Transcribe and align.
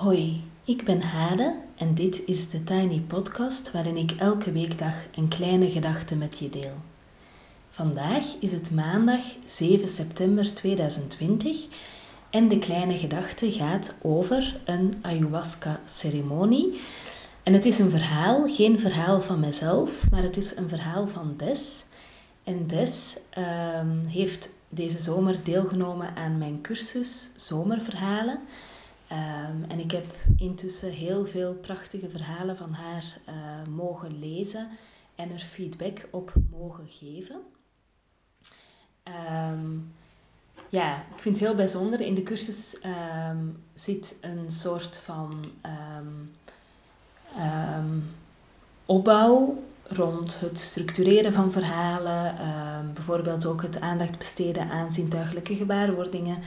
Hoi, 0.00 0.42
ik 0.64 0.84
ben 0.84 1.02
Hade 1.02 1.54
en 1.76 1.94
dit 1.94 2.22
is 2.26 2.50
de 2.50 2.64
Tiny 2.64 3.00
Podcast 3.06 3.72
waarin 3.72 3.96
ik 3.96 4.10
elke 4.10 4.52
weekdag 4.52 4.94
een 5.14 5.28
kleine 5.28 5.70
gedachte 5.70 6.16
met 6.16 6.38
je 6.38 6.50
deel. 6.50 6.74
Vandaag 7.70 8.24
is 8.40 8.52
het 8.52 8.70
maandag 8.70 9.20
7 9.46 9.88
september 9.88 10.54
2020 10.54 11.66
en 12.30 12.48
de 12.48 12.58
kleine 12.58 12.98
gedachte 12.98 13.52
gaat 13.52 13.94
over 14.02 14.60
een 14.64 14.94
ayahuasca-ceremonie. 15.02 16.80
En 17.42 17.52
het 17.52 17.64
is 17.64 17.78
een 17.78 17.90
verhaal, 17.90 18.54
geen 18.54 18.78
verhaal 18.78 19.20
van 19.20 19.40
mezelf, 19.40 20.10
maar 20.10 20.22
het 20.22 20.36
is 20.36 20.56
een 20.56 20.68
verhaal 20.68 21.06
van 21.06 21.34
Des. 21.36 21.84
En 22.44 22.66
Des 22.66 23.18
ehm, 23.30 24.04
heeft 24.06 24.52
deze 24.68 24.98
zomer 24.98 25.36
deelgenomen 25.44 26.16
aan 26.16 26.38
mijn 26.38 26.60
cursus 26.60 27.30
Zomerverhalen. 27.36 28.40
Ehm, 29.10 29.62
en 29.68 29.78
ik 29.78 29.90
heb 29.90 30.06
intussen 30.36 30.90
heel 30.90 31.26
veel 31.26 31.54
prachtige 31.54 32.10
verhalen 32.10 32.56
van 32.56 32.72
haar 32.72 33.18
uh, 33.28 33.74
mogen 33.74 34.18
lezen 34.18 34.68
en 35.14 35.32
er 35.32 35.38
feedback 35.38 36.08
op 36.10 36.32
mogen 36.50 36.86
geven. 36.88 37.40
Um, 39.52 39.92
ja, 40.68 40.96
ik 40.96 41.18
vind 41.18 41.38
het 41.38 41.46
heel 41.46 41.56
bijzonder. 41.56 42.00
In 42.00 42.14
de 42.14 42.22
cursus 42.22 42.76
um, 43.30 43.62
zit 43.74 44.18
een 44.20 44.50
soort 44.50 44.98
van 44.98 45.44
opbouw 48.86 49.62
rond 49.90 50.40
het 50.40 50.58
structureren 50.58 51.32
van 51.32 51.52
verhalen, 51.52 52.34
bijvoorbeeld 52.94 53.46
ook 53.46 53.62
het 53.62 53.80
aandacht 53.80 54.18
besteden 54.18 54.70
aan 54.70 54.92
zintuigelijke 54.92 55.54
gewaarwordingen 55.54 56.38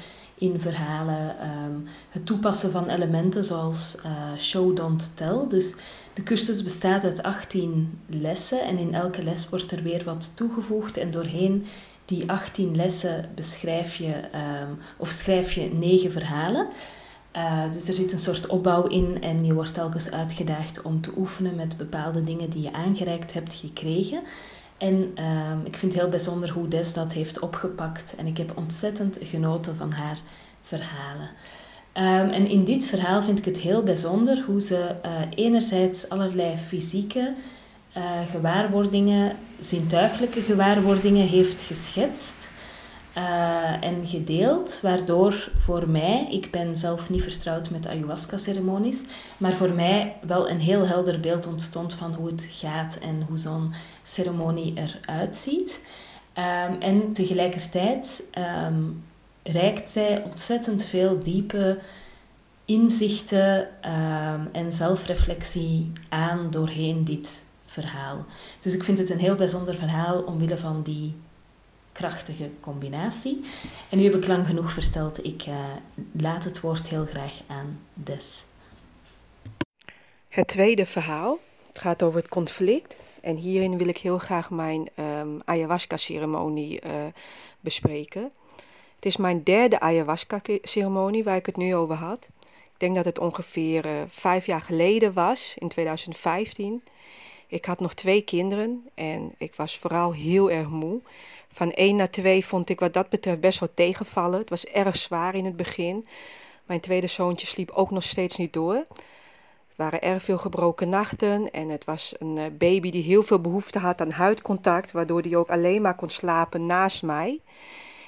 in 0.44 0.59
verhalen, 0.59 1.40
ehm, 1.40 1.76
het 2.09 2.26
toepassen 2.26 2.72
van 2.72 2.90
elementen 2.90 3.44
zoals 3.44 3.98
uh, 4.06 4.12
show, 4.40 4.76
don't 4.76 5.12
tell. 5.16 5.45
Dus 5.50 5.76
de 6.14 6.23
cursus 6.23 6.64
bestaat 6.64 7.03
uit 7.03 7.23
18 7.23 8.00
lessen 8.08 8.64
en 8.64 8.78
in 8.78 8.94
elke 8.94 9.23
les 9.23 9.50
wordt 9.50 9.72
er 9.72 9.84
weer 9.84 10.03
wat 10.03 10.31
toegevoegd 10.36 10.98
en 10.98 11.12
doorheen 11.12 11.66
die 12.06 12.31
18 12.31 12.75
lessen 12.75 13.30
beschrijf 13.36 13.96
je 13.96 14.14
ehm, 14.31 14.72
of 14.98 15.09
schrijf 15.09 15.52
je 15.52 15.62
9 15.73 16.12
verhalen. 16.12 16.68
Uh, 17.36 17.72
dus 17.72 17.88
er 17.88 17.94
zit 17.94 18.12
een 18.12 18.20
soort 18.20 18.48
opbouw 18.48 18.88
in 18.88 19.22
en 19.22 19.45
je 19.45 19.53
wordt 19.53 19.73
telkens 19.73 20.12
uitgedaagd 20.12 20.81
om 20.81 21.02
te 21.02 21.14
oefenen 21.17 21.56
met 21.56 21.78
bepaalde 21.78 22.23
dingen 22.23 22.50
die 22.50 22.62
je 22.62 22.73
aangereikt 22.73 23.34
hebt 23.34 23.53
gekregen. 23.53 24.22
En 24.78 25.12
ehm, 25.16 25.58
ik 25.64 25.78
vind 25.78 25.92
het 25.94 26.02
heel 26.02 26.12
bijzonder 26.12 26.50
hoe 26.50 26.67
Des 26.67 26.94
dat 26.94 27.14
heeft 27.14 27.40
opgepakt. 27.40 28.16
En 28.16 28.28
ik 28.28 28.38
heb 28.38 28.58
ontzettend 28.58 29.17
genoten 29.22 29.75
van 29.75 29.92
haar 29.92 30.17
verhalen. 30.62 31.30
Ehm, 31.94 32.30
en 32.30 32.48
in 32.48 32.64
dit 32.64 32.86
verhaal 32.86 33.23
vind 33.23 33.40
ik 33.40 33.45
het 33.45 33.58
heel 33.58 33.84
bijzonder 33.84 34.44
hoe 34.45 34.62
ze 34.62 34.95
uh, 35.06 35.12
enerzijds 35.36 36.09
allerlei 36.09 36.58
fysieke 36.58 37.34
uh, 37.97 38.03
gewaarwordingen, 38.31 39.36
zintuiglijke 39.59 40.42
gewaarwordingen 40.42 41.28
heeft 41.28 41.62
geschetst. 41.62 42.50
Uh, 43.17 43.83
en 43.83 44.06
gedeeld, 44.06 44.80
waardoor 44.81 45.50
voor 45.58 45.89
mij, 45.89 46.28
ik 46.31 46.52
ben 46.52 46.78
zelf 46.78 47.09
niet 47.09 47.23
vertrouwd 47.23 47.69
met 47.69 47.88
ayahuasca-ceremonies, 47.88 49.03
maar 49.38 49.53
voor 49.53 49.72
mij 49.72 50.16
wel 50.28 50.50
een 50.50 50.59
heel 50.59 50.88
helder 50.88 51.19
beeld 51.19 51.47
ontstond 51.47 51.94
van 51.94 52.14
hoe 52.14 52.28
het 52.28 52.47
gaat 52.50 52.97
en 53.02 53.25
hoe 53.28 53.38
zo'n 53.38 53.73
ceremonie 54.03 54.73
eruit 54.75 55.36
ziet. 55.36 55.80
Um, 56.38 56.81
en 56.81 57.14
tegelijkertijd 57.14 58.23
um, 58.67 59.03
reikt 59.44 59.89
zij 59.89 60.23
ontzettend 60.23 60.86
veel 60.86 61.19
diepe 61.23 61.79
inzichten 62.66 63.68
um, 63.85 64.50
en 64.52 64.72
zelfreflectie 64.72 65.91
aan 66.09 66.47
doorheen 66.52 67.03
dit 67.03 67.44
verhaal. 67.66 68.25
Dus 68.59 68.73
ik 68.73 68.84
vind 68.84 68.97
het 68.97 69.09
een 69.09 69.19
heel 69.19 69.35
bijzonder 69.35 69.75
verhaal 69.75 70.22
omwille 70.22 70.57
van 70.57 70.81
die 70.84 71.16
krachtige 71.94 72.50
combinatie. 72.59 73.42
En 73.90 73.98
nu 73.98 74.04
heb 74.04 74.16
ik 74.16 74.28
lang 74.28 74.46
genoeg 74.46 74.72
verteld. 74.72 75.26
Ik 75.26 75.46
uh, 75.48 75.56
laat 76.12 76.44
het 76.44 76.59
woord 76.59 76.88
heel 76.88 77.06
graag 77.06 77.42
aan 77.48 77.80
Des. 77.94 78.44
Het 80.30 80.48
tweede 80.48 80.86
verhaal 80.86 81.40
het 81.74 81.82
gaat 81.82 82.03
over 82.03 82.20
het 82.20 82.30
conflict. 82.30 83.00
En 83.22 83.36
hierin 83.36 83.78
wil 83.78 83.88
ik 83.88 83.98
heel 83.98 84.18
graag 84.18 84.50
mijn 84.50 84.88
um, 84.96 85.42
ayahuasca-ceremonie 85.46 86.82
uh, 86.86 86.92
bespreken. 87.59 88.32
Het 88.96 89.06
is 89.06 89.18
mijn 89.18 89.44
derde 89.44 89.80
ayahuasca-ceremonie 89.80 91.24
waar 91.24 91.36
ik 91.36 91.46
het 91.46 91.58
nu 91.58 91.76
over 91.76 91.96
had. 91.96 92.30
Ik 92.46 92.80
denk 92.80 92.96
dat 92.96 93.06
het 93.06 93.20
ongeveer 93.20 93.86
uh, 93.86 93.92
vijf 94.08 94.46
jaar 94.46 94.62
geleden 94.62 95.14
was, 95.14 95.53
in 95.58 95.68
2015. 95.68 96.84
Ik 97.48 97.66
had 97.66 97.80
nog 97.80 97.94
twee 97.94 98.22
kinderen 98.22 98.90
en 98.94 99.36
ik 99.38 99.56
was 99.56 99.78
vooral 99.78 100.14
heel 100.14 100.52
erg 100.52 100.70
moe. 100.70 101.02
Van 101.52 101.72
één 101.72 101.96
naar 101.96 102.09
twee 102.09 102.46
vond 102.46 102.70
ik 102.70 102.80
wat 102.80 102.94
dat 102.94 103.09
betreft 103.09 103.40
best 103.40 103.59
wel 103.59 103.70
tegenvallen. 103.74 104.40
Het 104.40 104.50
was 104.50 104.66
erg 104.66 104.96
zwaar 104.96 105.36
in 105.36 105.46
het 105.46 105.56
begin. 105.56 106.08
Mijn 106.66 106.80
tweede 106.80 107.08
zoontje 107.08 107.48
sliep 107.48 107.72
ook 107.72 107.92
nog 107.92 108.03
steeds 108.03 108.38
niet 108.38 108.53
door. 108.53 108.76
Het 109.68 109.82
waren 109.82 110.02
erg 110.02 110.24
veel 110.24 110.38
gebroken 110.38 110.90
nachten 110.90 111.52
en 111.52 111.70
het 111.70 111.86
was 111.86 112.14
een 112.20 112.38
eh, 112.38 112.46
baby 112.58 112.92
die 112.92 113.03
heel 113.03 113.24
veel 113.24 113.40
behoefte 113.40 113.80
had 113.80 114.02
aan 114.02 114.12
huidcontact, 114.12 114.92
waardoor 114.92 115.22
hij 115.22 115.36
ook 115.36 115.50
alleen 115.50 115.82
maar 115.82 115.96
kon 115.96 116.09
slapen 116.09 116.66
naast 116.66 117.03
mij. 117.03 117.40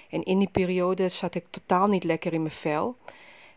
En 0.09 0.23
in 0.23 0.39
die 0.39 0.49
periode 0.51 1.09
zat 1.09 1.35
ik 1.35 1.45
totaal 1.49 1.87
niet 1.87 2.03
lekker 2.03 2.33
in 2.33 2.41
mijn 2.41 2.53
vel. 2.53 2.95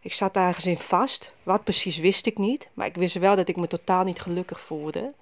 Ik 0.00 0.12
zat 0.12 0.37
ergens 0.37 0.67
in 0.67 0.78
vast. 0.78 1.33
Wat 1.43 1.65
precies 1.65 1.99
wist 1.99 2.27
ik 2.27 2.38
niet, 2.38 2.69
maar 2.75 2.87
ik 2.87 2.94
wist 2.94 3.15
wel 3.19 3.37
dat 3.37 3.49
ik 3.49 3.56
me 3.56 3.67
totaal 3.67 4.05
niet 4.05 4.21
gelukkig 4.21 4.61
voelde. 4.61 5.12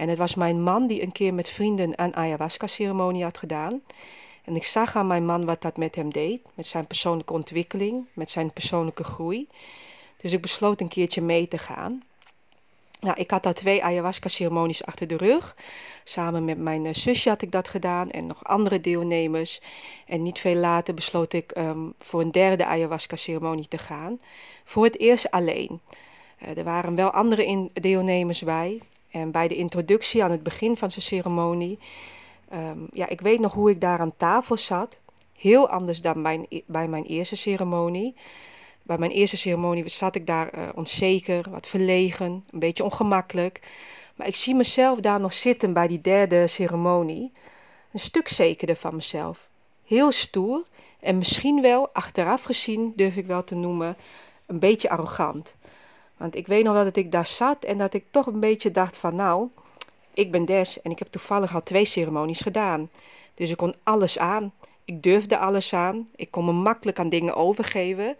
En 0.00 0.08
het 0.08 0.18
was 0.18 0.34
mijn 0.34 0.62
man 0.62 0.86
die 0.86 1.02
een 1.02 1.12
keer 1.12 1.34
met 1.34 1.48
vrienden 1.48 2.02
een 2.02 2.16
ayahuasca-ceremonie 2.16 3.22
had 3.22 3.38
gedaan. 3.38 3.82
En 4.44 4.56
ik 4.56 4.64
zag 4.64 4.96
aan 4.96 5.06
mijn 5.06 5.26
man 5.26 5.44
wat 5.44 5.62
dat 5.62 5.76
met 5.76 5.94
hem 5.94 6.12
deed, 6.12 6.40
met 6.54 6.66
zijn 6.66 6.86
persoonlijke 6.86 7.32
ontwikkeling, 7.32 8.06
met 8.12 8.30
zijn 8.30 8.52
persoonlijke 8.52 9.04
groei. 9.04 9.48
Dus 10.16 10.32
ik 10.32 10.40
besloot 10.40 10.80
een 10.80 10.88
keertje 10.88 11.20
mee 11.20 11.48
te 11.48 11.58
gaan. 11.58 12.02
Nou, 13.00 13.20
ik 13.20 13.30
had 13.30 13.46
al 13.46 13.52
twee 13.52 13.84
ayahuasca-ceremonies 13.84 14.84
achter 14.84 15.06
de 15.06 15.16
rug. 15.16 15.56
Samen 16.04 16.44
met 16.44 16.58
mijn 16.58 16.84
uh, 16.84 16.92
zusje 16.92 17.28
had 17.28 17.42
ik 17.42 17.52
dat 17.52 17.68
gedaan 17.68 18.10
en 18.10 18.26
nog 18.26 18.44
andere 18.44 18.80
deelnemers. 18.80 19.60
En 20.06 20.22
niet 20.22 20.38
veel 20.38 20.56
later 20.56 20.94
besloot 20.94 21.32
ik 21.32 21.56
um, 21.56 21.94
voor 21.98 22.20
een 22.20 22.32
derde 22.32 22.64
ayahuasca-ceremonie 22.64 23.68
te 23.68 23.78
gaan. 23.78 24.20
Voor 24.64 24.84
het 24.84 24.98
eerst 24.98 25.30
alleen. 25.30 25.80
Uh, 26.42 26.58
er 26.58 26.64
waren 26.64 26.94
wel 26.94 27.10
andere 27.10 27.46
in 27.46 27.70
deelnemers 27.72 28.42
bij. 28.42 28.80
En 29.10 29.30
bij 29.30 29.48
de 29.48 29.56
introductie 29.56 30.24
aan 30.24 30.30
het 30.30 30.42
begin 30.42 30.76
van 30.76 30.90
zijn 30.90 31.04
ceremonie, 31.04 31.78
um, 32.52 32.88
ja, 32.92 33.08
ik 33.08 33.20
weet 33.20 33.40
nog 33.40 33.52
hoe 33.52 33.70
ik 33.70 33.80
daar 33.80 33.98
aan 33.98 34.16
tafel 34.16 34.56
zat. 34.56 35.00
Heel 35.36 35.68
anders 35.68 36.00
dan 36.00 36.22
bij, 36.22 36.62
bij 36.66 36.88
mijn 36.88 37.04
eerste 37.04 37.36
ceremonie. 37.36 38.14
Bij 38.82 38.98
mijn 38.98 39.10
eerste 39.10 39.36
ceremonie 39.36 39.88
zat 39.88 40.14
ik 40.14 40.26
daar 40.26 40.58
uh, 40.58 40.68
onzeker, 40.74 41.50
wat 41.50 41.66
verlegen, 41.66 42.44
een 42.50 42.58
beetje 42.58 42.84
ongemakkelijk. 42.84 43.60
Maar 44.16 44.26
ik 44.26 44.36
zie 44.36 44.54
mezelf 44.54 44.98
daar 44.98 45.20
nog 45.20 45.32
zitten 45.32 45.72
bij 45.72 45.86
die 45.86 46.00
derde 46.00 46.46
ceremonie. 46.46 47.32
Een 47.92 47.98
stuk 47.98 48.28
zekerder 48.28 48.76
van 48.76 48.94
mezelf. 48.94 49.48
Heel 49.84 50.10
stoer 50.10 50.64
en 51.00 51.18
misschien 51.18 51.62
wel, 51.62 51.88
achteraf 51.92 52.42
gezien, 52.42 52.92
durf 52.96 53.16
ik 53.16 53.26
wel 53.26 53.44
te 53.44 53.54
noemen, 53.54 53.96
een 54.46 54.58
beetje 54.58 54.90
arrogant. 54.90 55.54
Want 56.20 56.36
ik 56.36 56.46
weet 56.46 56.64
nog 56.64 56.72
wel 56.74 56.84
dat 56.84 56.96
ik 56.96 57.12
daar 57.12 57.26
zat 57.26 57.64
en 57.64 57.78
dat 57.78 57.94
ik 57.94 58.04
toch 58.10 58.26
een 58.26 58.40
beetje 58.40 58.70
dacht 58.70 58.96
van 58.96 59.16
nou, 59.16 59.48
ik 60.14 60.30
ben 60.30 60.44
Des 60.44 60.82
en 60.82 60.90
ik 60.90 60.98
heb 60.98 61.08
toevallig 61.08 61.54
al 61.54 61.62
twee 61.62 61.84
ceremonies 61.84 62.40
gedaan. 62.40 62.90
Dus 63.34 63.50
ik 63.50 63.56
kon 63.56 63.74
alles 63.82 64.18
aan. 64.18 64.52
Ik 64.84 65.02
durfde 65.02 65.38
alles 65.38 65.74
aan. 65.74 66.08
Ik 66.16 66.30
kon 66.30 66.44
me 66.44 66.52
makkelijk 66.52 66.98
aan 66.98 67.08
dingen 67.08 67.34
overgeven. 67.34 68.16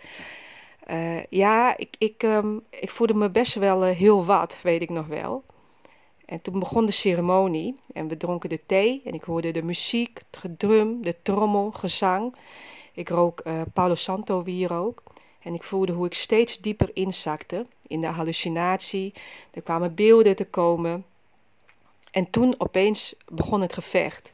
Uh, 0.90 1.24
ja, 1.26 1.76
ik, 1.76 1.94
ik, 1.98 2.22
um, 2.22 2.62
ik 2.70 2.90
voelde 2.90 3.14
me 3.14 3.30
best 3.30 3.54
wel 3.54 3.86
uh, 3.86 3.96
heel 3.96 4.24
wat, 4.24 4.58
weet 4.62 4.82
ik 4.82 4.90
nog 4.90 5.06
wel. 5.06 5.44
En 6.24 6.42
toen 6.42 6.58
begon 6.58 6.86
de 6.86 6.92
ceremonie 6.92 7.74
en 7.92 8.08
we 8.08 8.16
dronken 8.16 8.48
de 8.48 8.66
thee 8.66 9.02
en 9.04 9.14
ik 9.14 9.22
hoorde 9.22 9.50
de 9.50 9.62
muziek, 9.62 10.18
het 10.30 10.40
gedrum, 10.40 11.02
de 11.02 11.16
trommel, 11.22 11.70
gezang. 11.70 12.34
Ik 12.92 13.08
rook 13.08 13.40
uh, 13.46 13.60
Palo 13.72 13.94
Santo 13.94 14.42
wierook 14.42 15.02
en 15.42 15.54
ik 15.54 15.62
voelde 15.62 15.92
hoe 15.92 16.06
ik 16.06 16.14
steeds 16.14 16.58
dieper 16.58 16.90
inzakte 16.92 17.66
in 17.86 18.00
de 18.00 18.06
hallucinatie. 18.06 19.14
Er 19.50 19.62
kwamen 19.62 19.94
beelden 19.94 20.36
te 20.36 20.44
komen. 20.44 21.04
En 22.10 22.30
toen 22.30 22.54
opeens 22.58 23.14
begon 23.26 23.60
het 23.60 23.72
gevecht. 23.72 24.32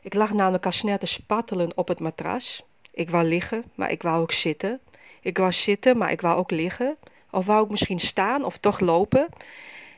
Ik 0.00 0.14
lag 0.14 0.32
namelijk 0.32 0.64
al 0.64 0.72
snel 0.72 0.98
te 0.98 1.06
spattelen 1.06 1.76
op 1.76 1.88
het 1.88 2.00
matras. 2.00 2.62
Ik 2.90 3.10
wou 3.10 3.24
liggen, 3.24 3.64
maar 3.74 3.90
ik 3.90 4.02
wou 4.02 4.22
ook 4.22 4.32
zitten. 4.32 4.80
Ik 5.20 5.38
wou 5.38 5.52
zitten, 5.52 5.98
maar 5.98 6.10
ik 6.10 6.20
wou 6.20 6.36
ook 6.36 6.50
liggen. 6.50 6.96
Of 7.30 7.46
wou 7.46 7.64
ik 7.64 7.70
misschien 7.70 7.98
staan 7.98 8.44
of 8.44 8.58
toch 8.58 8.80
lopen? 8.80 9.28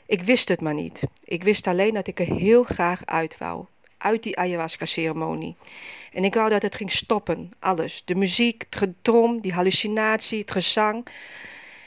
Ik 0.07 0.23
wist 0.23 0.49
het 0.49 0.61
maar 0.61 0.75
niet. 0.75 1.03
Ik 1.25 1.43
wist 1.43 1.67
alleen 1.67 1.95
dat 1.95 2.07
ik 2.07 2.21
er 2.21 2.27
heel 2.27 2.65
graag 2.65 3.07
uit 3.07 3.39
wou. 3.39 3.65
Uit 4.07 4.23
die 4.23 4.39
ayahuasca-ceremonie. 4.39 5.57
En 6.13 6.25
ik 6.25 6.35
wou 6.35 6.51
dat 6.51 6.63
het 6.63 6.75
ging 6.75 6.93
stoppen, 6.93 7.51
alles. 7.59 8.03
De 8.05 8.15
muziek, 8.15 8.63
het 8.65 8.77
gedrom, 8.77 9.41
die 9.41 9.53
hallucinatie, 9.53 10.41
het 10.41 10.51
gezang. 10.51 11.07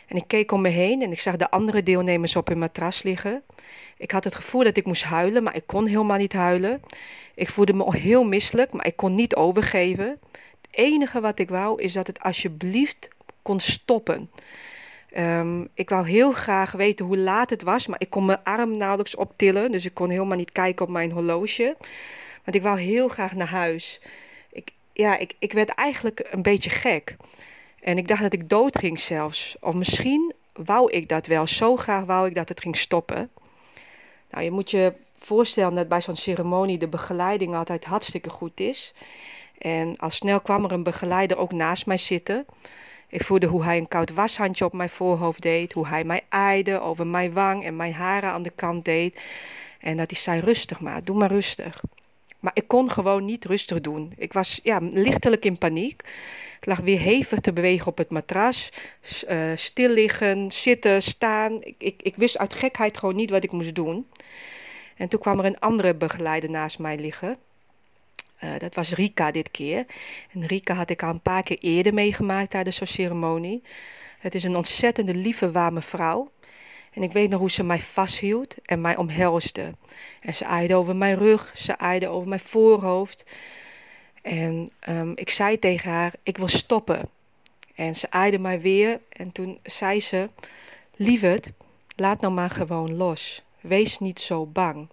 En 0.08 0.18
ik 0.18 0.24
keek 0.28 0.52
om 0.52 0.62
me 0.62 0.70
heen 0.70 1.02
en 1.02 1.12
ik 1.12 1.20
zag 1.20 1.36
de 1.36 1.52
andere 1.52 1.84
deelnemers 1.84 2.36
op 2.36 2.48
hun 2.48 2.60
matras 2.60 3.04
liggen. 3.04 3.44
Ik 3.98 4.12
had 4.12 4.24
het 4.24 4.36
gevoel 4.36 4.64
dat 4.64 4.78
ik 4.78 4.86
moest 4.86 5.04
huilen, 5.04 5.44
maar 5.44 5.56
ik 5.56 5.68
kon 5.68 5.86
helemaal 5.86 6.18
niet 6.18 6.34
huilen. 6.34 6.82
Ik 7.36 7.50
voelde 7.50 7.74
me 7.74 7.98
heel 7.98 8.24
misselijk, 8.24 8.72
maar 8.72 8.86
ik 8.88 8.96
kon 8.96 9.16
niet 9.16 9.36
overgeven. 9.36 10.20
Het 10.62 10.68
enige 10.72 11.22
wat 11.22 11.40
ik 11.40 11.50
wou 11.50 11.82
is 11.82 11.94
dat 11.94 12.08
het 12.08 12.20
alsjeblieft 12.20 13.10
kon 13.42 13.60
stoppen. 13.60 14.30
Ehm, 15.12 15.66
ik 15.74 15.90
wou 15.90 16.08
heel 16.08 16.32
graag 16.32 16.72
weten 16.72 17.06
hoe 17.06 17.18
laat 17.18 17.50
het 17.50 17.62
was, 17.62 17.88
maar 17.88 18.02
ik 18.02 18.10
kon 18.10 18.26
mijn 18.26 18.44
arm 18.44 18.78
nauwelijks 18.78 19.16
optillen. 19.16 19.72
Dus 19.72 19.86
ik 19.86 19.94
kon 19.94 20.10
helemaal 20.10 20.38
niet 20.38 20.52
kijken 20.52 20.86
op 20.86 20.92
mijn 20.92 21.12
horloge. 21.12 21.76
Want 22.44 22.56
ik 22.56 22.62
wou 22.62 22.80
heel 22.80 23.08
graag 23.08 23.34
naar 23.34 23.48
huis. 23.48 24.02
Ik, 24.52 24.72
ja, 24.94 25.18
ik, 25.18 25.36
ik 25.40 25.54
werd 25.54 25.70
eigenlijk 25.70 26.28
een 26.32 26.42
beetje 26.42 26.70
gek. 26.70 27.16
En 27.82 27.98
ik 27.98 28.08
dacht 28.08 28.22
dat 28.22 28.34
ik 28.34 28.50
dood 28.50 28.78
ging 28.78 29.00
zelfs. 29.00 29.56
Of 29.60 29.74
misschien 29.74 30.34
wou 30.54 30.92
ik 30.92 31.10
dat 31.10 31.28
wel. 31.28 31.48
Zo 31.48 31.76
graag 31.76 32.04
wou 32.06 32.28
ik 32.28 32.36
dat 32.36 32.50
het 32.50 32.62
ging 32.62 32.78
stoppen. 32.78 33.30
Nou, 34.30 34.44
je 34.44 34.52
moet 34.52 34.72
je 34.72 34.94
voorstellen 35.20 35.76
dat 35.76 35.88
bij 35.88 36.02
zo'n 36.02 36.16
ceremonie 36.16 36.78
de 36.78 36.88
begeleiding 36.88 37.56
altijd 37.56 37.86
hartstikke 37.86 38.30
goed 38.30 38.60
is. 38.60 38.94
En 39.58 39.98
al 39.98 40.10
snel 40.10 40.42
kwam 40.42 40.64
er 40.64 40.72
een 40.72 40.84
begeleider 40.84 41.38
ook 41.38 41.52
naast 41.52 41.86
mij 41.86 41.98
zitten. 41.98 42.46
Ik 43.10 43.24
voelde 43.24 43.48
hoe 43.48 43.64
hij 43.64 43.78
een 43.78 43.88
koud 43.88 44.14
washandje 44.14 44.66
op 44.66 44.74
mijn 44.74 44.90
voorhoofd 44.90 45.42
deed, 45.42 45.74
hoe 45.74 45.88
hij 45.88 46.04
mij 46.04 46.22
aaide 46.30 46.80
over 46.80 47.08
mijn 47.08 47.34
wang 47.34 47.64
en 47.64 47.76
mijn 47.76 47.94
haren 47.94 48.30
aan 48.30 48.44
de 48.44 48.52
kant 48.56 48.86
deed. 48.86 49.20
En 49.80 49.98
dat 49.98 50.12
hij 50.12 50.20
zei: 50.20 50.40
Rustig 50.40 50.80
maar, 50.80 51.04
doe 51.04 51.18
maar 51.18 51.32
rustig. 51.32 51.84
Maar 52.40 52.52
ik 52.56 52.68
kon 52.68 52.92
gewoon 52.92 53.26
niet 53.26 53.46
rustig 53.46 53.82
doen. 53.82 54.14
Ik 54.18 54.34
was 54.34 54.60
ja, 54.64 54.80
lichtelijk 54.82 55.46
in 55.46 55.58
paniek. 55.58 56.02
Ik 56.60 56.66
lag 56.66 56.80
weer 56.80 57.00
hevig 57.00 57.40
te 57.40 57.54
bewegen 57.54 57.88
op 57.88 57.98
het 57.98 58.10
matras. 58.10 58.70
Uh, 59.30 59.52
stil 59.56 59.90
liggen, 59.90 60.52
zitten, 60.52 61.02
staan. 61.02 61.62
Ik, 61.62 61.76
ik, 61.78 62.02
ik 62.02 62.16
wist 62.16 62.38
uit 62.38 62.54
gekheid 62.54 62.98
gewoon 62.98 63.16
niet 63.16 63.30
wat 63.30 63.44
ik 63.44 63.52
moest 63.52 63.76
doen. 63.76 64.08
En 64.96 65.08
toen 65.08 65.20
kwam 65.20 65.40
er 65.40 65.46
een 65.46 65.60
andere 65.60 65.96
begeleider 65.96 66.50
naast 66.50 66.80
mij 66.80 66.98
liggen. 66.98 67.38
Uh, 68.44 68.50
dat 68.58 68.76
was 68.76 68.94
Rika 68.94 69.32
dit 69.32 69.52
keer. 69.52 69.86
En 70.32 70.46
Rika 70.46 70.74
had 70.74 70.90
ik 70.90 71.04
al 71.04 71.10
een 71.10 71.22
paar 71.22 71.44
keer 71.44 71.58
eerder 71.60 71.94
meegemaakt 71.94 72.50
tijdens 72.50 72.76
zo'n 72.76 72.88
ceremonie. 72.88 73.64
Het 74.20 74.36
is 74.36 74.44
een 74.44 74.56
ontzettende 74.56 75.16
lieve, 75.16 75.52
warme 75.52 75.82
vrouw. 75.82 76.32
En 76.94 77.04
ik 77.04 77.12
weet 77.12 77.30
nog 77.30 77.40
hoe 77.40 77.52
ze 77.52 77.64
mij 77.64 77.80
vasthield 77.80 78.56
en 78.66 78.82
mij 78.82 78.98
omhelsde. 78.98 79.76
En 80.22 80.36
ze 80.36 80.46
aaide 80.46 80.76
over 80.76 80.96
mijn 80.96 81.18
rug, 81.18 81.52
ze 81.56 81.78
aaide 81.78 82.08
over 82.08 82.28
mijn 82.28 82.40
voorhoofd. 82.40 83.26
En 84.22 84.74
um, 84.90 85.12
ik 85.16 85.30
zei 85.30 85.60
tegen 85.60 85.92
haar, 85.92 86.14
ik 86.24 86.38
wil 86.38 86.48
stoppen. 86.48 87.10
En 87.76 87.96
ze 87.96 88.12
aaide 88.12 88.40
mij 88.40 88.62
weer 88.62 89.00
en 89.10 89.32
toen 89.32 89.60
zei 89.64 90.02
ze, 90.02 90.30
lieverd, 90.96 91.52
laat 91.96 92.22
nou 92.22 92.34
maar 92.34 92.50
gewoon 92.50 92.96
los. 92.96 93.44
Wees 93.62 94.00
niet 94.00 94.20
zo 94.20 94.46
bang. 94.46 94.90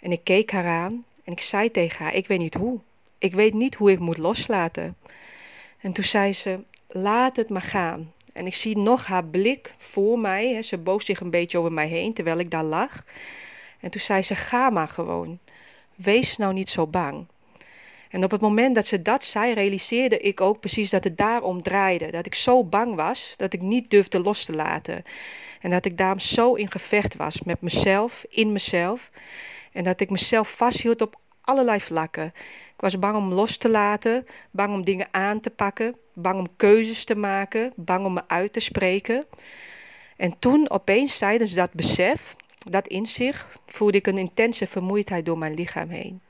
En 0.00 0.12
ik 0.12 0.24
keek 0.24 0.50
haar 0.50 0.66
aan 0.66 1.04
en 1.26 1.32
ik 1.32 1.40
zei 1.40 1.70
tegen 1.70 2.04
haar, 2.04 2.14
ik 2.14 2.26
weet 2.26 2.38
niet 2.38 2.54
hoe. 2.54 2.78
Ik 3.18 3.34
weet 3.34 3.54
niet 3.54 3.74
hoe 3.74 3.90
ik 3.90 3.98
moet 3.98 4.18
loslaten. 4.18 4.96
En 5.80 5.92
toen 5.92 6.04
zei 6.04 6.32
ze, 6.32 6.58
laat 6.88 7.36
het 7.36 7.48
maar 7.48 7.62
gaan. 7.62 8.12
En 8.32 8.46
ik 8.46 8.54
zie 8.54 8.78
nog 8.78 9.06
haar 9.06 9.24
blik 9.24 9.74
voor 9.76 10.18
mij. 10.18 10.54
Hè. 10.54 10.62
Ze 10.62 10.78
boog 10.78 11.02
zich 11.02 11.20
een 11.20 11.30
beetje 11.30 11.58
over 11.58 11.72
mij 11.72 11.88
heen 11.88 12.12
terwijl 12.12 12.38
ik 12.38 12.50
daar 12.50 12.64
lag. 12.64 13.04
En 13.80 13.90
toen 13.90 14.00
zei 14.00 14.22
ze, 14.22 14.36
ga 14.36 14.70
maar 14.70 14.88
gewoon. 14.88 15.38
Wees 15.94 16.36
nou 16.36 16.52
niet 16.52 16.68
zo 16.68 16.86
bang. 16.86 17.26
En 18.10 18.24
op 18.24 18.30
het 18.30 18.40
moment 18.40 18.74
dat 18.74 18.86
ze 18.86 19.02
dat 19.02 19.24
zei, 19.24 19.52
realiseerde 19.52 20.18
ik 20.18 20.40
ook 20.40 20.60
precies 20.60 20.90
dat 20.90 21.04
het 21.04 21.16
daarom 21.16 21.62
draaide. 21.62 22.10
Dat 22.10 22.26
ik 22.26 22.34
zo 22.34 22.64
bang 22.64 22.94
was 22.94 23.34
dat 23.36 23.52
ik 23.52 23.62
niet 23.62 23.90
durfde 23.90 24.20
los 24.20 24.44
te 24.44 24.54
laten. 24.54 25.02
En 25.60 25.70
dat 25.70 25.84
ik 25.84 25.98
daarom 25.98 26.20
zo 26.20 26.54
in 26.54 26.70
gevecht 26.70 27.16
was 27.16 27.42
met 27.42 27.60
mezelf, 27.60 28.24
in 28.28 28.52
mezelf. 28.52 29.10
En 29.76 29.84
dat 29.84 30.00
ik 30.00 30.10
mezelf 30.10 30.50
vasthield 30.50 31.00
op 31.00 31.16
allerlei 31.40 31.80
vlakken. 31.80 32.26
Ik 32.74 32.80
was 32.80 32.98
bang 32.98 33.16
om 33.16 33.32
los 33.32 33.56
te 33.56 33.68
laten, 33.68 34.26
bang 34.50 34.72
om 34.72 34.84
dingen 34.84 35.08
aan 35.10 35.40
te 35.40 35.50
pakken, 35.50 35.96
bang 36.12 36.38
om 36.38 36.56
keuzes 36.56 37.04
te 37.04 37.14
maken, 37.14 37.72
bang 37.74 38.04
om 38.04 38.12
me 38.12 38.22
uit 38.26 38.52
te 38.52 38.60
spreken. 38.60 39.24
En 40.16 40.38
toen 40.38 40.70
opeens 40.70 41.18
tijdens 41.18 41.54
dat 41.54 41.72
besef, 41.72 42.36
dat 42.58 42.88
inzicht, 42.88 43.46
voelde 43.66 43.98
ik 43.98 44.06
een 44.06 44.18
intense 44.18 44.66
vermoeidheid 44.66 45.26
door 45.26 45.38
mijn 45.38 45.54
lichaam 45.54 45.88
heen. 45.88 46.20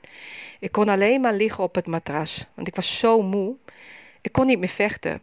Ik 0.59 0.71
kon 0.71 0.89
alleen 0.89 1.21
maar 1.21 1.33
liggen 1.33 1.63
op 1.63 1.75
het 1.75 1.87
matras, 1.87 2.47
want 2.53 2.67
ik 2.67 2.75
was 2.75 2.99
zo 2.99 3.21
moe. 3.21 3.55
Ik 4.21 4.31
kon 4.31 4.45
niet 4.45 4.59
meer 4.59 4.69
vechten. 4.69 5.21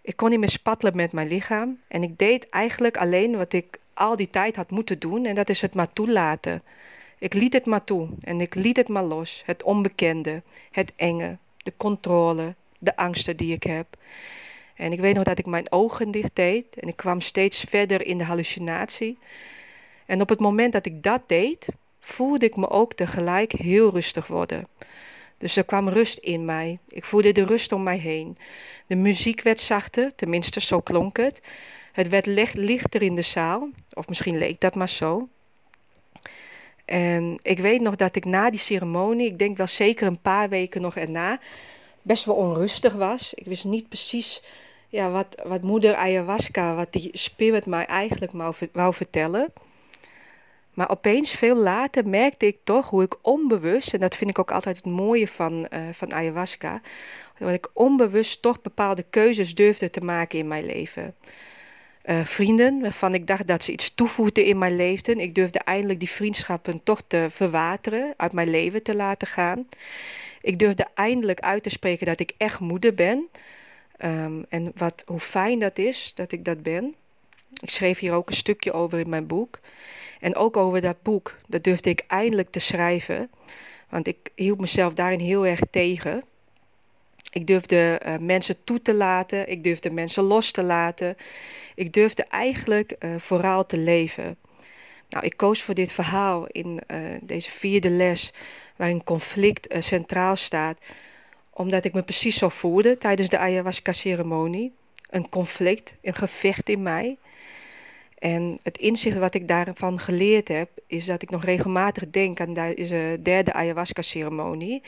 Ik 0.00 0.16
kon 0.16 0.30
niet 0.30 0.38
meer 0.38 0.50
spattelen 0.50 0.96
met 0.96 1.12
mijn 1.12 1.28
lichaam. 1.28 1.78
En 1.88 2.02
ik 2.02 2.18
deed 2.18 2.48
eigenlijk 2.48 2.96
alleen 2.96 3.36
wat 3.36 3.52
ik 3.52 3.78
al 3.94 4.16
die 4.16 4.30
tijd 4.30 4.56
had 4.56 4.70
moeten 4.70 4.98
doen, 4.98 5.24
en 5.24 5.34
dat 5.34 5.48
is 5.48 5.60
het 5.60 5.74
maar 5.74 5.92
toelaten. 5.92 6.62
Ik 7.20 7.34
liet 7.34 7.52
het 7.52 7.66
maar 7.66 7.84
toe 7.84 8.08
en 8.20 8.40
ik 8.40 8.54
liet 8.54 8.76
het 8.76 8.88
maar 8.88 9.02
los. 9.02 9.42
Het 9.46 9.62
onbekende, 9.62 10.42
het 10.70 10.92
enge, 10.96 11.38
de 11.56 11.72
controle, 11.76 12.54
de 12.78 12.96
angsten 12.96 13.36
die 13.36 13.54
ik 13.54 13.62
heb. 13.62 13.86
En 14.74 14.92
ik 14.92 15.00
weet 15.00 15.14
nog 15.14 15.24
dat 15.24 15.38
ik 15.38 15.46
mijn 15.46 15.72
ogen 15.72 16.10
dicht 16.10 16.36
deed 16.36 16.66
en 16.76 16.88
ik 16.88 16.96
kwam 16.96 17.20
steeds 17.20 17.60
verder 17.60 18.06
in 18.06 18.18
de 18.18 18.24
hallucinatie. 18.24 19.18
En 20.06 20.20
op 20.20 20.28
het 20.28 20.40
moment 20.40 20.72
dat 20.72 20.86
ik 20.86 21.02
dat 21.02 21.22
deed, 21.26 21.66
voelde 22.00 22.46
ik 22.46 22.56
me 22.56 22.70
ook 22.70 22.94
tegelijk 22.94 23.52
heel 23.52 23.90
rustig 23.90 24.26
worden. 24.26 24.66
Dus 25.38 25.56
er 25.56 25.64
kwam 25.64 25.88
rust 25.88 26.18
in 26.18 26.44
mij. 26.44 26.78
Ik 26.88 27.04
voelde 27.04 27.32
de 27.32 27.44
rust 27.44 27.72
om 27.72 27.82
mij 27.82 27.98
heen. 27.98 28.36
De 28.86 28.96
muziek 28.96 29.42
werd 29.42 29.60
zachter, 29.60 30.14
tenminste 30.14 30.60
zo 30.60 30.80
klonk 30.80 31.16
het. 31.16 31.42
Het 31.92 32.08
werd 32.08 32.26
lichter 32.54 33.02
in 33.02 33.14
de 33.14 33.22
zaal, 33.22 33.68
of 33.92 34.08
misschien 34.08 34.38
leek 34.38 34.60
dat 34.60 34.74
maar 34.74 34.88
zo. 34.88 35.28
En 36.90 37.38
ik 37.42 37.58
weet 37.58 37.80
nog 37.80 37.96
dat 37.96 38.16
ik 38.16 38.24
na 38.24 38.50
die 38.50 38.58
ceremonie, 38.58 39.26
ik 39.26 39.38
denk 39.38 39.56
wel 39.56 39.66
zeker 39.66 40.06
een 40.06 40.20
paar 40.20 40.48
weken 40.48 40.82
nog 40.82 40.96
erna, 40.96 41.40
best 42.02 42.24
wel 42.24 42.34
onrustig 42.34 42.92
was. 42.92 43.34
Ik 43.34 43.46
wist 43.46 43.64
niet 43.64 43.88
precies 43.88 44.42
ja, 44.88 45.10
wat, 45.10 45.42
wat 45.44 45.62
moeder 45.62 45.94
ayahuasca, 45.94 46.74
wat 46.74 46.92
die 46.92 47.08
spirit 47.12 47.66
mij 47.66 47.84
eigenlijk 47.84 48.32
wou, 48.32 48.54
wou 48.72 48.94
vertellen. 48.94 49.52
Maar 50.74 50.90
opeens, 50.90 51.30
veel 51.30 51.56
later, 51.56 52.08
merkte 52.08 52.46
ik 52.46 52.58
toch 52.64 52.88
hoe 52.88 53.02
ik 53.02 53.16
onbewust, 53.22 53.94
en 53.94 54.00
dat 54.00 54.16
vind 54.16 54.30
ik 54.30 54.38
ook 54.38 54.52
altijd 54.52 54.76
het 54.76 54.86
mooie 54.86 55.28
van, 55.28 55.66
uh, 55.70 55.80
van 55.92 56.12
ayahuasca, 56.12 56.80
dat 57.38 57.50
ik 57.50 57.68
onbewust 57.72 58.42
toch 58.42 58.60
bepaalde 58.60 59.04
keuzes 59.10 59.54
durfde 59.54 59.90
te 59.90 60.00
maken 60.00 60.38
in 60.38 60.48
mijn 60.48 60.66
leven. 60.66 61.14
Uh, 62.04 62.24
vrienden 62.24 62.80
waarvan 62.80 63.14
ik 63.14 63.26
dacht 63.26 63.46
dat 63.46 63.62
ze 63.62 63.72
iets 63.72 63.94
toevoegden 63.94 64.44
in 64.44 64.58
mijn 64.58 64.76
leven. 64.76 65.20
Ik 65.20 65.34
durfde 65.34 65.58
eindelijk 65.58 65.98
die 65.98 66.10
vriendschappen 66.10 66.82
toch 66.82 67.02
te 67.06 67.26
verwateren, 67.30 68.14
uit 68.16 68.32
mijn 68.32 68.50
leven 68.50 68.82
te 68.82 68.94
laten 68.94 69.28
gaan. 69.28 69.68
Ik 70.40 70.58
durfde 70.58 70.86
eindelijk 70.94 71.40
uit 71.40 71.62
te 71.62 71.70
spreken 71.70 72.06
dat 72.06 72.20
ik 72.20 72.32
echt 72.36 72.60
moeder 72.60 72.94
ben. 72.94 73.28
Um, 74.04 74.44
en 74.48 74.72
wat, 74.74 75.02
hoe 75.06 75.20
fijn 75.20 75.58
dat 75.58 75.78
is 75.78 76.12
dat 76.14 76.32
ik 76.32 76.44
dat 76.44 76.62
ben. 76.62 76.94
Ik 77.60 77.70
schreef 77.70 77.98
hier 77.98 78.12
ook 78.12 78.28
een 78.28 78.36
stukje 78.36 78.72
over 78.72 78.98
in 78.98 79.08
mijn 79.08 79.26
boek. 79.26 79.58
En 80.20 80.36
ook 80.36 80.56
over 80.56 80.80
dat 80.80 81.02
boek, 81.02 81.36
dat 81.46 81.64
durfde 81.64 81.90
ik 81.90 82.04
eindelijk 82.06 82.50
te 82.50 82.58
schrijven. 82.58 83.30
Want 83.88 84.06
ik 84.06 84.30
hield 84.34 84.60
mezelf 84.60 84.94
daarin 84.94 85.20
heel 85.20 85.46
erg 85.46 85.60
tegen. 85.70 86.24
Ik 87.30 87.46
durfde 87.46 88.00
uh, 88.06 88.14
mensen 88.16 88.64
toe 88.64 88.82
te 88.82 88.94
laten, 88.94 89.48
ik 89.48 89.64
durfde 89.64 89.90
mensen 89.90 90.22
los 90.22 90.50
te 90.50 90.62
laten. 90.62 91.16
Ik 91.74 91.92
durfde 91.92 92.24
eigenlijk 92.24 92.96
uh, 92.98 93.10
vooral 93.18 93.66
te 93.66 93.78
leven. 93.78 94.36
Nou, 95.08 95.24
ik 95.24 95.36
koos 95.36 95.62
voor 95.62 95.74
dit 95.74 95.92
verhaal 95.92 96.46
in 96.46 96.80
uh, 96.86 96.98
deze 97.22 97.50
vierde 97.50 97.90
les, 97.90 98.32
waarin 98.76 99.04
conflict 99.04 99.84
centraal 99.84 100.36
staat, 100.36 100.78
omdat 101.50 101.84
ik 101.84 101.92
me 101.92 102.02
precies 102.02 102.38
zo 102.38 102.48
voelde 102.48 102.98
tijdens 102.98 103.28
de 103.28 103.38
ayahuasca-ceremonie. 103.38 104.72
Een 105.10 105.28
conflict, 105.28 105.94
een 106.02 106.14
gevecht 106.14 106.68
in 106.68 106.82
mij. 106.82 107.16
En 108.20 108.58
het 108.62 108.78
inzicht 108.78 109.18
wat 109.18 109.34
ik 109.34 109.48
daarvan 109.48 110.00
geleerd 110.00 110.48
heb, 110.48 110.68
is 110.86 111.04
dat 111.04 111.22
ik 111.22 111.30
nog 111.30 111.44
regelmatig 111.44 112.10
denk 112.10 112.40
aan 112.40 112.54
deze 112.54 113.18
derde 113.22 113.52
ayahuasca-ceremonie. 113.52 114.82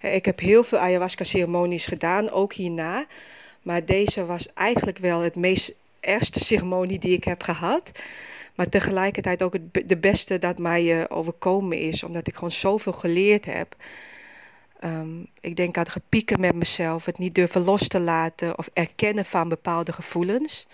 Eh, 0.00 0.14
ik 0.14 0.24
heb 0.24 0.40
heel 0.40 0.62
veel 0.62 0.78
ayahuasca-ceremonies 0.78 1.86
gedaan, 1.86 2.30
ook 2.30 2.52
hierna. 2.52 3.06
Maar 3.62 3.84
deze 3.84 4.24
was 4.24 4.52
eigenlijk 4.52 4.98
wel 4.98 5.20
het 5.20 5.36
meest 5.36 5.74
ergste 6.00 6.44
ceremonie 6.44 6.98
die 6.98 7.12
ik 7.12 7.24
heb 7.24 7.42
gehad. 7.42 7.92
Maar 8.54 8.68
tegelijkertijd 8.68 9.42
ook 9.42 9.52
het, 9.52 9.88
de 9.88 9.96
beste 9.96 10.38
dat 10.38 10.58
mij 10.58 10.98
uh, 10.98 11.04
overkomen 11.08 11.78
is, 11.78 12.02
omdat 12.02 12.26
ik 12.26 12.34
gewoon 12.34 12.50
zoveel 12.50 12.92
geleerd 12.92 13.44
heb. 13.44 13.76
Um, 14.84 15.26
ik 15.40 15.56
denk 15.56 15.76
aan 15.76 15.82
het 15.82 15.92
gepieken 15.92 16.40
met 16.40 16.54
mezelf, 16.54 17.04
het 17.04 17.18
niet 17.18 17.34
durven 17.34 17.64
los 17.64 17.88
te 17.88 18.00
laten 18.00 18.58
of 18.58 18.70
erkennen 18.72 19.24
van 19.24 19.48
bepaalde 19.48 19.92
gevoelens. 19.92 20.66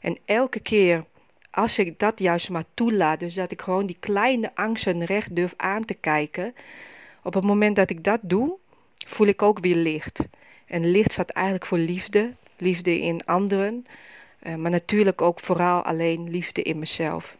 En 0.00 0.18
elke 0.24 0.60
keer 0.60 1.04
als 1.56 1.78
ik 1.78 1.98
dat 1.98 2.18
juist 2.18 2.50
maar 2.50 2.64
toelaat, 2.74 3.20
dus 3.20 3.34
dat 3.34 3.52
ik 3.52 3.62
gewoon 3.62 3.86
die 3.86 3.96
kleine 4.00 4.50
angsten 4.54 5.04
recht 5.04 5.36
durf 5.36 5.54
aan 5.56 5.84
te 5.84 5.94
kijken, 5.94 6.54
op 7.22 7.34
het 7.34 7.44
moment 7.44 7.76
dat 7.76 7.90
ik 7.90 8.04
dat 8.04 8.20
doe, 8.22 8.56
voel 9.06 9.26
ik 9.26 9.42
ook 9.42 9.58
weer 9.58 9.76
licht. 9.76 10.26
En 10.66 10.90
licht 10.90 11.12
staat 11.12 11.30
eigenlijk 11.30 11.66
voor 11.66 11.78
liefde, 11.78 12.34
liefde 12.56 13.00
in 13.00 13.24
anderen, 13.24 13.84
Uh, 14.42 14.54
maar 14.54 14.70
natuurlijk 14.70 15.22
ook 15.22 15.40
vooral 15.40 15.82
alleen 15.82 16.30
liefde 16.30 16.62
in 16.62 16.78
mezelf. 16.78 17.36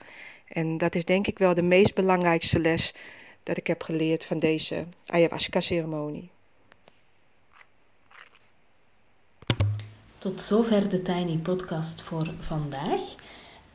En 0.48 0.78
dat 0.78 0.94
is 0.94 1.04
denk 1.04 1.26
ik 1.26 1.38
wel 1.38 1.54
de 1.54 1.62
meest 1.62 1.94
belangrijkste 1.94 2.60
les 2.60 2.94
dat 3.42 3.56
ik 3.56 3.66
heb 3.66 3.82
geleerd 3.82 4.24
van 4.24 4.38
deze 4.38 4.84
ayahuasca-ceremonie. 5.06 6.30
Tot 10.18 10.40
zover 10.40 10.88
de 10.88 11.02
Tiny 11.02 11.36
Podcast 11.36 12.02
voor 12.02 12.30
vandaag. 12.40 13.00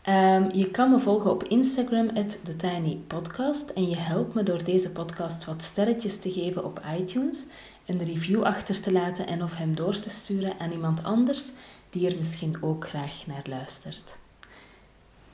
Um, 0.10 0.50
je 0.54 0.72
kan 0.72 0.92
me 0.92 1.00
volgen 1.00 1.32
op 1.32 1.44
Instagram, 1.44 2.10
TheTinyPodcast. 2.44 3.70
En 3.70 3.90
je 3.90 3.98
helpt 3.98 4.34
me 4.34 4.44
door 4.44 4.64
deze 4.64 4.92
podcast 4.92 5.46
wat 5.46 5.64
sterretjes 5.64 6.20
te 6.20 6.32
geven 6.32 6.66
op 6.66 6.82
iTunes, 7.00 7.46
een 7.86 8.04
review 8.04 8.44
achter 8.44 8.82
te 8.82 8.92
laten 8.92 9.28
en 9.28 9.44
of 9.44 9.56
hem 9.56 9.76
door 9.76 10.00
te 10.00 10.10
sturen 10.10 10.54
aan 10.60 10.72
iemand 10.72 11.04
anders 11.04 11.46
die 11.90 12.10
er 12.10 12.18
misschien 12.18 12.58
ook 12.62 12.88
graag 12.88 13.24
naar 13.26 13.44
luistert. 13.46 14.16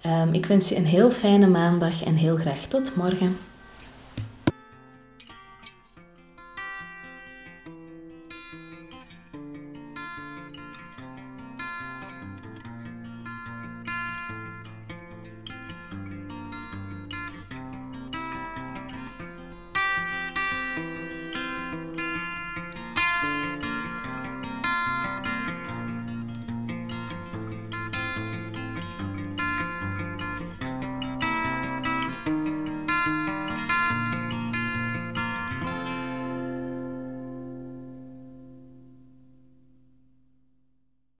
Um, 0.05 0.33
ik 0.33 0.45
wens 0.45 0.69
je 0.69 0.75
een 0.75 0.86
heel 0.86 1.09
fijne 1.09 1.47
maandag 1.47 2.03
en 2.03 2.15
heel 2.15 2.38
graag 2.38 2.65
tot 2.65 2.95
morgen. 2.95 3.38